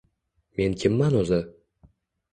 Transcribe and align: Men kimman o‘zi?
Men 0.61 0.77
kimman 0.85 1.19
o‘zi? 1.23 1.41